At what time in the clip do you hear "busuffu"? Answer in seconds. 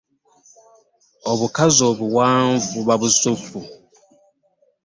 3.01-3.59